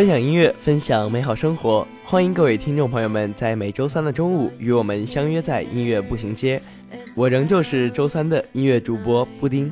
[0.00, 6.58] 分享音乐，分享美好生活，欢迎各位听众朋友们在每周三的中午与我们相约在音乐步行街。
[7.14, 9.70] 我仍旧是周三的音乐主播布丁。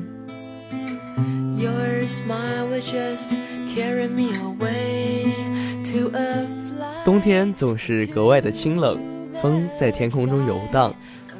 [7.03, 8.99] 冬天总是格外的清冷，
[9.41, 10.93] 风在天空中游荡，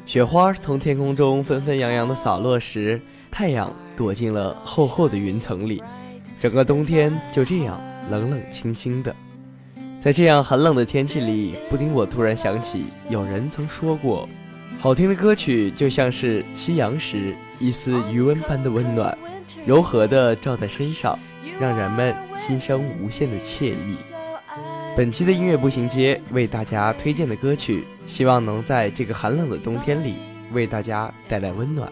[0.07, 5.79] 雪花从天空中纷纷扬扬的洒落时，太阳躲进了厚厚的云层里，
[6.39, 7.79] 整个冬天就这样
[8.09, 9.15] 冷冷清清的。
[9.99, 14.27] 在这样寒冷的天气里，布丁我突然想起，有人曾说过，
[14.79, 19.17] 好听的歌曲就像是夕阳时一丝余温般的温暖，
[19.65, 21.19] 柔和的照在身上，
[21.59, 23.95] 让人们心生无限的惬意。
[24.95, 30.15] 本期的音乐步行街为大家推荐的歌曲，希望能在这个寒冷的冬天里
[30.53, 31.91] 为大家带来温暖。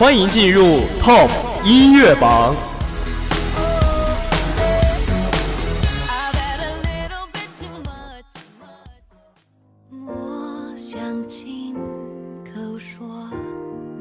[0.00, 1.28] 欢迎进入 Top
[1.62, 2.56] 音乐榜。
[6.08, 8.24] I've had a little bit too much.
[10.06, 11.74] 我想亲
[12.46, 13.28] 口说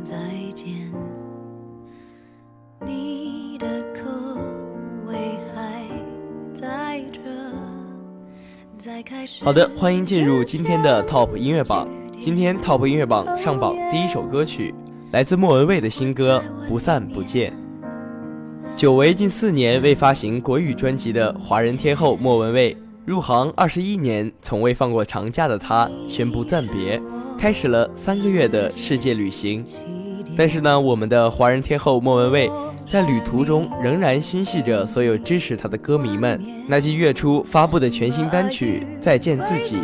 [0.02, 0.16] 再
[0.56, 0.90] 见，
[2.86, 4.00] 你的口
[5.06, 5.86] 味还
[6.54, 7.20] 在这，
[8.78, 9.44] 再开始。
[9.44, 11.90] 好的，欢迎进入今天的 Top 音乐榜。
[12.22, 14.74] 今天 Top 音乐榜上榜第一首歌曲，
[15.12, 16.40] 来自莫文蔚的新歌
[16.70, 17.52] 《不散不见》。
[18.76, 27.02] 久违近四年未发行国语专辑的华人天后莫文蔚，入行二十一年从未放过长假的她宣布暂别，
[27.40, 29.66] 开始了三个月的世界旅行。
[30.38, 32.48] 但是呢，我们的华人天后莫文蔚
[32.88, 36.40] 在旅途中仍然心系着所有支持她的歌迷们。
[36.68, 39.78] 那季月初发布的全新单曲《再见自己》，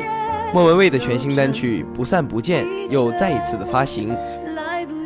[0.54, 4.16] 莫文蔚的全新单曲《不散不见》又再一次的发行。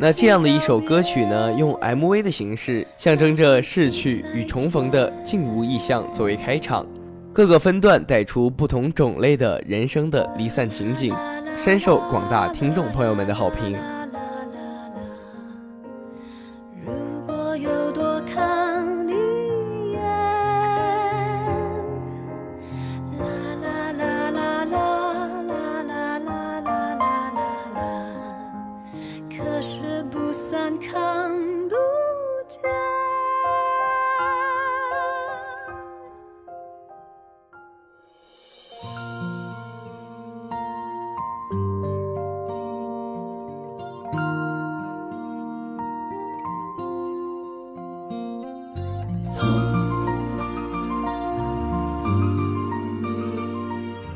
[0.02, 6.86] 那这样的一首歌曲呢，用 MV 的形式，象征着逝去与重逢的静无意象作为开场，
[7.34, 11.14] 各个分段带出不同种类的人生的离散情景，
[11.58, 13.76] 深受广大听众朋友们的好评。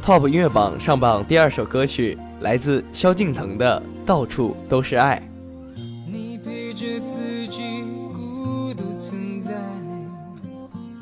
[0.05, 5.17] Top 音乐榜上榜第二首歌曲来自萧敬腾的《到处都是爱》。
[6.07, 7.63] 你陪着自己
[8.13, 9.53] 孤独存在，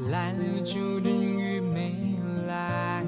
[0.08, 1.96] 来了就等于没
[2.46, 3.04] 来。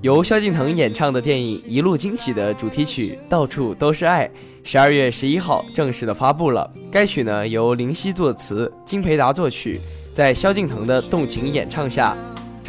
[0.00, 4.28] 由萧敬腾演唱的电影《一路惊喜》的主题曲《到处都是爱》，
[4.62, 6.72] 十二月十一号正式的发布了。
[6.88, 9.80] 该曲呢由林夕作词，金培达作曲，
[10.14, 12.16] 在萧敬腾的动情演唱下，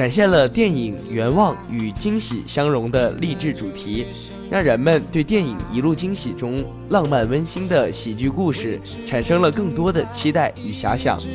[0.01, 4.07] 展现了电影愿望与惊喜相融的励志主题，
[4.50, 11.19] 让人们对电影《一路惊喜》中浪漫温馨的喜剧故事产生了更多的期待与遐想。
[11.19, 11.27] 只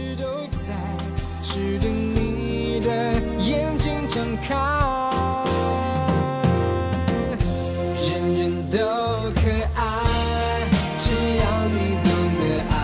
[11.14, 12.74] 要你懂得爱。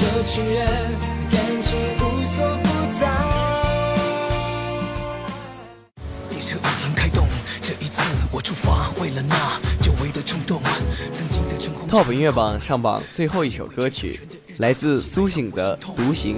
[0.00, 0.58] 有情人
[11.90, 14.20] Top 音乐榜上榜最后一首歌曲，
[14.58, 16.36] 来自苏醒的《独行》。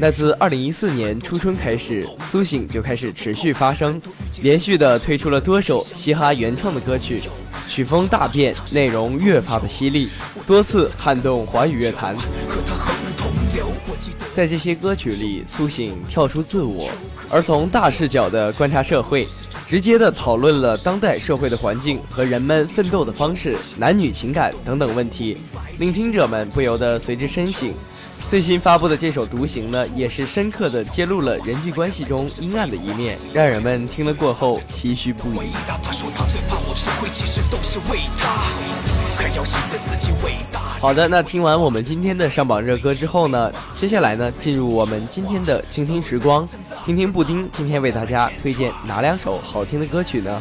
[0.00, 4.02] 那自2014年初春开始，苏醒就开始持续发声，
[4.42, 7.22] 连续的推出了多首嘻哈原创的歌曲，
[7.68, 10.08] 曲风大变，内容越发的犀利，
[10.48, 12.16] 多次撼动华语乐坛。
[14.34, 16.90] 在这些歌曲里，苏醒跳出自我，
[17.30, 19.28] 而从大视角的观察社会，
[19.66, 25.36] 直接的讨论了当代社会的环境和人们奋斗的方式、男女情感等等问题，
[25.80, 27.74] 聆听者们不由得随之深省。
[28.28, 35.50] 最新发布的这首《独行》呢，也是深刻的揭露了人际关系中阴暗的一面，让人们听了过后唏嘘不已。
[35.66, 38.30] 大他说他最怕我吃亏，其实都是为他，
[39.16, 40.65] 还要显得自己伟大。
[40.86, 46.46] 好的，那听完我们今天的上榜热歌之后呢，接下来呢，进入我们今天的倾听时光，
[46.84, 50.40] 听听布丁今天为大家推荐哪两首好听的歌曲呢？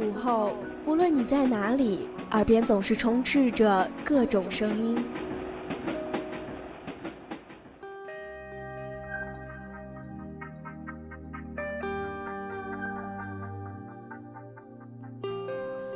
[0.00, 0.52] 午后，
[0.84, 4.98] 无论你在哪里，耳边总是充斥着各种声音。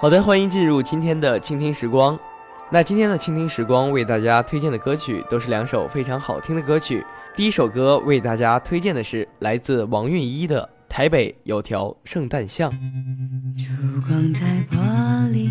[0.00, 2.16] 好的，欢迎进入今天的倾听时光。
[2.70, 7.04] 那今天的倾听时光为大家推荐的歌曲都是两首非常好听的歌曲。
[7.34, 12.70] 第一首歌为大家推荐的是来自王韵一的《台北有条圣诞巷》。
[13.56, 14.40] 烛光在
[14.70, 14.76] 玻
[15.32, 15.50] 璃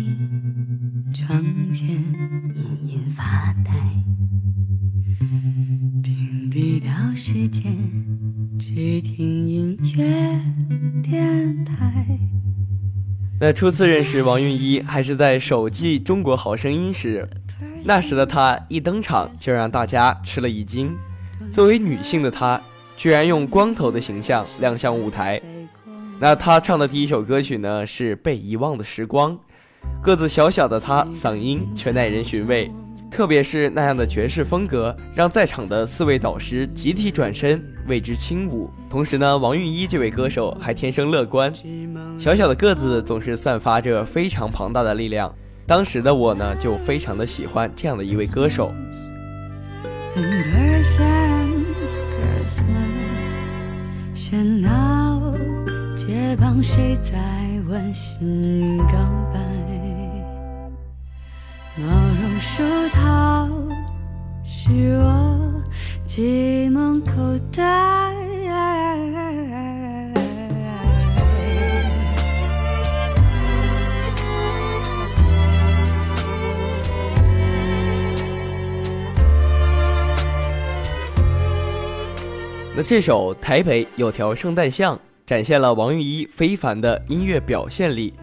[1.12, 3.72] 窗前隐隐发呆，
[6.02, 7.70] 屏蔽掉时间，
[8.58, 10.40] 只听音乐
[11.02, 11.97] 电台。
[13.40, 17.28] 那初次认识王韵一还是在首季《中国好声音》时，
[17.84, 20.92] 那时的她一登场就让大家吃了一惊。
[21.52, 22.60] 作为女性的她，
[22.96, 25.40] 居然用光头的形象亮相舞台。
[26.18, 29.32] 那她唱的第一首歌曲呢是《被遗忘的时光》，
[30.02, 32.68] 个子小小的她，嗓音却耐人寻味，
[33.10, 38.70] 特别是那样的爵士风格，让在场的四位导师集体转身为之轻舞。
[38.88, 41.52] 同时呢，王韵一这位歌手还天生乐观，
[42.18, 45.34] 小小的个子总是散发着非常庞大的力量。
[45.66, 48.72] 当时的我呢，就非常的喜欢这样的一位歌手。
[54.14, 55.34] 喧闹
[55.96, 57.18] 街坊谁在
[57.66, 58.94] 温馨告
[59.32, 59.38] 白？
[62.38, 63.48] 毛绒树桃
[64.44, 65.62] 是我
[66.06, 67.12] 记梦口
[67.52, 68.14] 袋。
[82.76, 88.14] 那这首《台北有条圣诞巷》展现了王韵一非凡的音乐表现力。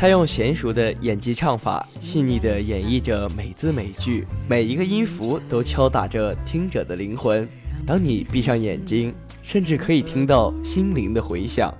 [0.00, 7.46] 他用娴熟的演技唱法，细腻地演绎着每字每句，每一个音符都敲打着听者的灵魂。
[7.86, 11.70] 当你闭上眼睛，甚至可以听到心灵的回响。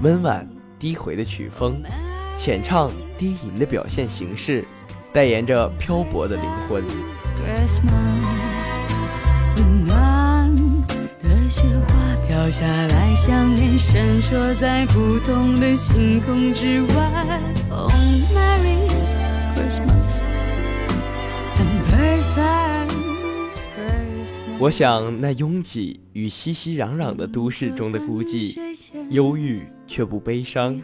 [0.00, 0.48] 温婉
[0.78, 1.82] 低回的曲风，
[2.38, 4.64] 浅唱低吟的表现形式，
[5.12, 6.82] 代言着漂泊的灵魂。
[13.22, 17.38] 想念闪烁在不同的星空之外。
[17.68, 17.92] Oh
[18.32, 18.88] Merry
[19.54, 20.22] Christmas
[21.58, 24.38] and precious Christmas。
[24.58, 28.58] 我想，那拥挤与熙熙攘攘的都市中的孤寂，
[29.10, 30.82] 忧郁却不悲伤，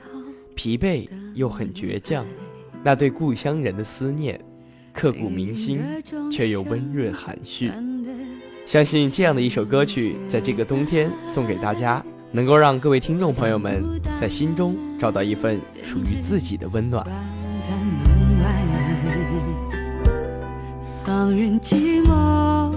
[0.54, 2.22] 疲惫又很倔强，
[2.84, 4.38] 那对故乡人的思念，
[4.92, 5.80] 刻骨铭心，
[6.30, 7.72] 却又温润含蓄。
[8.66, 12.04] 相信这样的一首歌曲，在这个冬天送给大家，
[12.36, 13.82] 能够让各位听众朋友们
[14.20, 17.02] 在心中找到一份属于自己的温暖。
[21.02, 22.74] 放任寂寞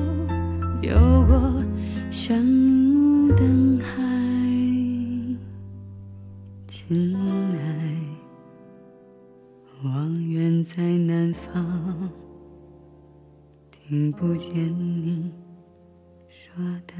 [0.82, 0.96] 游
[1.28, 1.62] 过
[2.10, 4.02] 山木灯海，
[6.66, 7.14] 亲
[7.52, 7.98] 爱，
[9.84, 12.10] 望远在南方，
[13.70, 14.74] 听不见
[15.04, 15.34] 你
[16.30, 16.94] 说的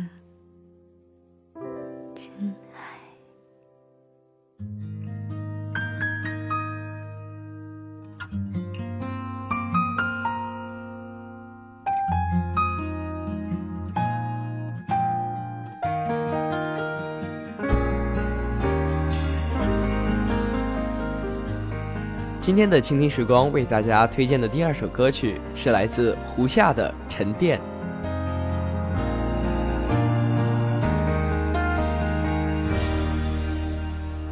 [22.50, 27.60] 今天的倾听时光为大家推荐的第二首歌曲是来自胡夏的《沉淀》。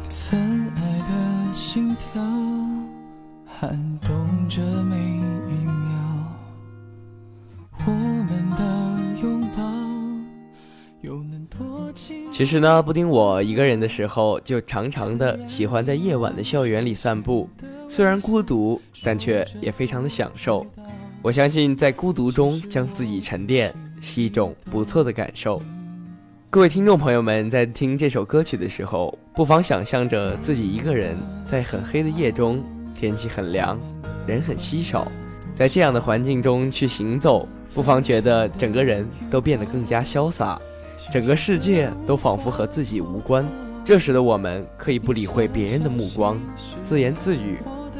[0.08, 0.36] 曾
[0.74, 2.20] 爱的心跳
[3.46, 3.70] 撼
[4.00, 6.26] 动着每一秒，
[7.86, 9.62] 我们的拥抱？
[12.32, 17.48] 其实呢，布丁我一个人的时候，就常常的喜欢在夜晚的校园里散步。
[17.98, 20.64] 虽然孤独，但却也非常的享受。
[21.20, 25.60] 我相信，在孤独中将自己沉淀，是一种不错的感受。
[26.48, 32.62] 各位听众朋友们，在听这首歌曲的时候，不妨想象着自己一个人在很黑的夜中，
[32.94, 33.76] 天气很凉，
[34.28, 35.10] 人很稀少，
[35.56, 40.56] 在这样的环境中去行走，不妨觉得整个人都变得更加潇洒，
[41.10, 43.44] 整个世界都仿佛和自己无关。
[43.84, 46.38] 这时的我们可以不理会别人的目光，
[46.84, 47.58] 自言自语，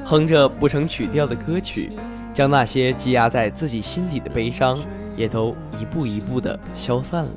[0.09, 1.93] 哼着不成曲调的歌曲，
[2.33, 4.75] 将那些积压在自己心底的悲伤，
[5.15, 7.33] 也都一步一步的消散了。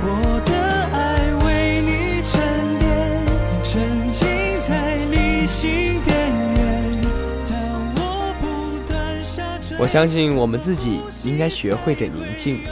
[0.00, 0.54] 我的
[0.96, 2.40] 爱为你沉
[2.78, 3.26] 淀，
[3.62, 4.26] 沉浸
[4.66, 7.02] 在理性边缘。
[7.44, 7.58] 当
[7.96, 12.62] 我不断下坠，我相信我们自己应该学会着宁静，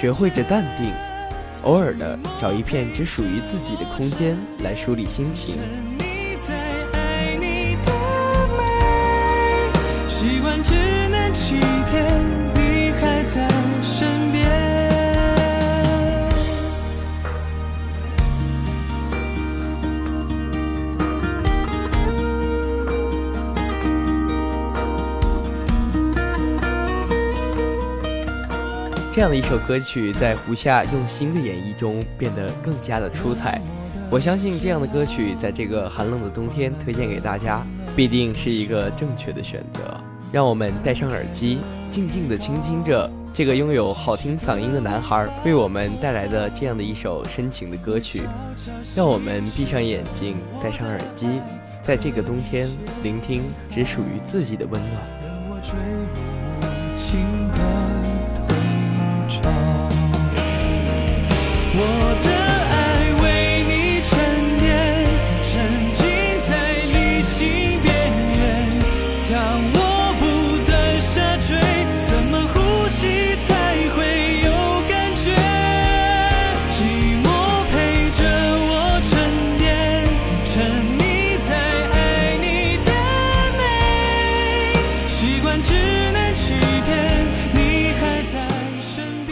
[0.00, 0.92] 学会着淡定，
[1.68, 5.56] 偶尔的找一片只属于自己的空间来梳理心情。
[10.08, 10.74] 习惯只
[11.10, 11.60] 能欺
[11.92, 12.37] 骗，
[29.18, 33.60] 这样的一首歌曲，在胡夏用心的演绎中变得更加的出彩。
[34.12, 40.00] 我相信这样的歌曲，在这个寒冷的冬天推荐给大家，必定是一个正确的选择。
[40.30, 41.58] 让我们戴上耳机，
[41.90, 48.22] 静静地倾听着这个拥有好听嗓音的男孩为我们带来的这样的一首深情的歌曲。
[48.94, 51.26] 让我们闭上眼睛，戴上耳机，
[51.82, 52.68] 在这个冬天
[53.02, 55.02] 聆听只属于自己的温暖。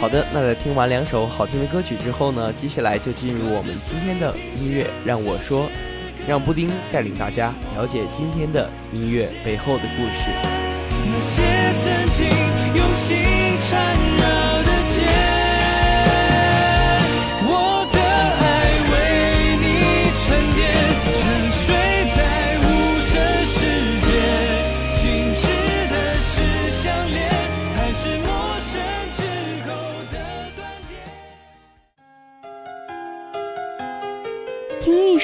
[0.07, 4.87] 好的，那在听完两首好听的歌曲之后呢，接下来就进入我们今天的音乐。
[5.03, 5.67] 让我说，
[6.25, 10.31] 让布丁带领大家了解今天的音乐背后的故事。
[11.11, 11.43] 那些
[11.77, 12.25] 曾经
[12.73, 13.17] 用心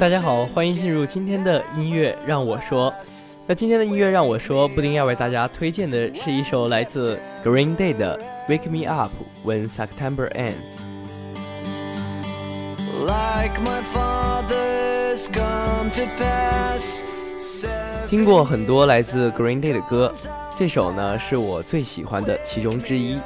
[0.00, 2.92] 大家好，欢迎进入今天的音乐让我说。
[3.46, 8.18] 那今天的音乐让我说，布丁要为大家推荐的是一首来自 Green Day 的
[8.50, 9.12] 《Wake Me Up
[9.44, 10.54] When September Ends》。
[18.08, 20.12] 听过很多来自 Green Day 的歌，
[20.56, 23.20] 这首呢是我最喜欢的其中之一。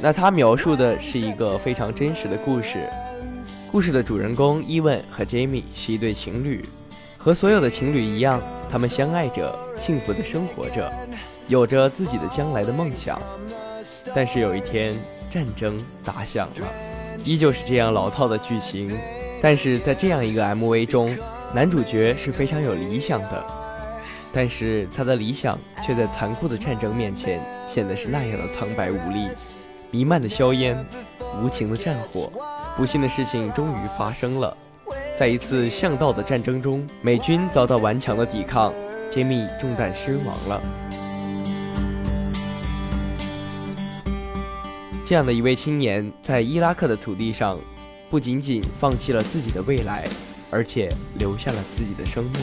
[0.00, 2.88] 那它描述的是一个非常真实的故事。
[3.70, 6.64] 故事的主人公伊文和 Jamie 是一对情侣，
[7.18, 10.90] 和所有的情侣一样，他们相爱着，幸福的生活着，
[11.48, 13.20] 有着自己的将来的梦想。
[14.14, 14.94] 但是有一天，
[15.28, 16.66] 战争打响了，
[17.24, 18.96] 依旧是这样老套的剧情。
[19.42, 21.14] 但是在这样一个 MV 中，
[21.54, 23.46] 男主角是非常有理想的，
[24.32, 29.28] 但是他的理想却在残酷的战争面前显得是那样的苍白无力。
[29.90, 30.82] 弥漫的硝烟，
[31.42, 32.32] 无情的战火，
[32.78, 34.56] 不幸的事情终于发生了。
[35.16, 38.72] 在一次巷道的战争中，美军遭到顽强的抵抗，
[39.10, 40.62] 杰米中弹身亡了。
[45.04, 47.58] 这样的一位青年，在伊拉克的土地上，
[48.08, 50.06] 不仅仅放弃了自己的未来，
[50.48, 52.34] 而且留下了自己的生命。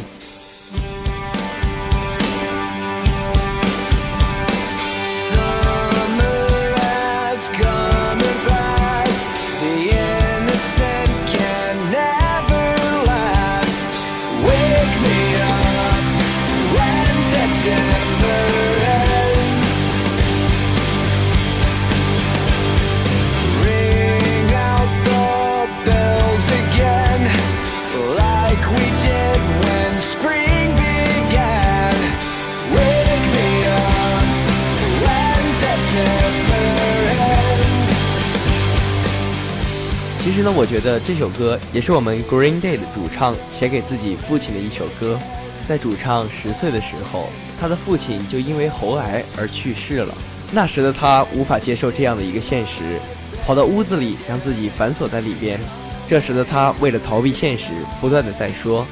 [40.36, 45.18] 其实呢，我觉得这首歌也是我们 Green Day 的主唱写给自己父亲的一首歌。
[45.66, 50.14] 在主唱十岁的时候，他的父亲就因为喉癌而去世了。
[50.52, 53.00] 那时的他无法接受这样的一个现实，
[53.46, 55.58] 跑到屋子里将自己反锁在里边。
[56.06, 57.68] 这时的他为了逃避现实，
[58.02, 58.86] 不断的在说：“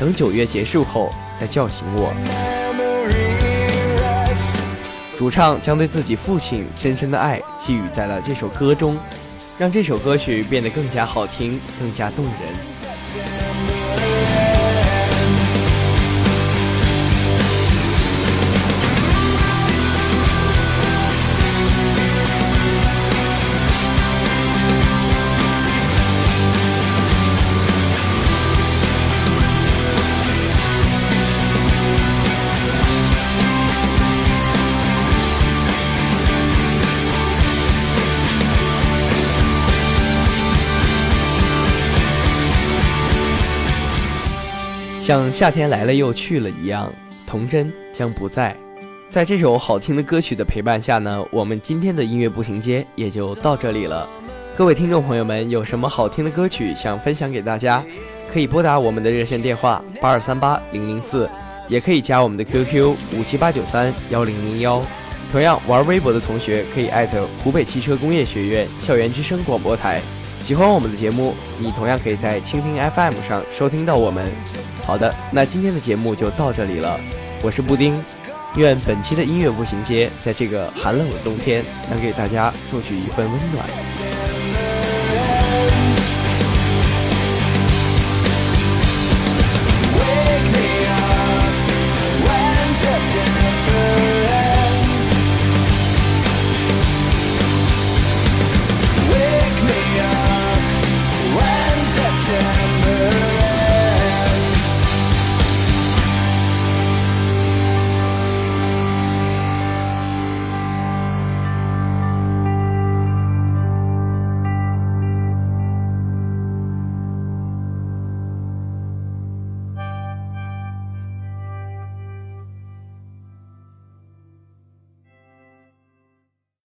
[0.00, 2.12] 等九月结束后再叫醒我。”
[5.16, 8.96] 主唱将对自己父亲深深的爱寄予在了这首歌中，
[9.58, 13.47] 让这首歌曲变得更加好听，更加动人。
[45.08, 46.92] 像夏天来了又去了一样，
[47.26, 48.54] 童真将不在。
[49.08, 54.06] 在这首好听的歌曲的陪伴下呢，我们今天的音乐步行街也就到这里了。
[54.54, 57.82] 各位听众朋友们，有什么好听的歌曲想分享给大家，
[58.30, 61.26] 可以拨打我们的热线电话八二三八零零四，
[61.68, 64.82] 也可以加我们的 QQ 五七八九三幺零零幺。
[65.32, 70.02] 同样，玩微博的同学可以艾特湖北汽车工业学院校园之声广播台。
[70.42, 74.32] 喜欢我们的节目，你同样可以在蜻蜓 FM 上收听到我们。
[74.82, 76.98] 好的，那今天的节目就到这里了，
[77.42, 78.02] 我是布丁，
[78.56, 84.27] 愿本期的音乐步行街在这个寒冷的冬天能给大家送去一份温暖。